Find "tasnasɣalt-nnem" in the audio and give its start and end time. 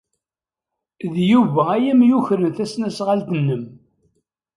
2.57-3.63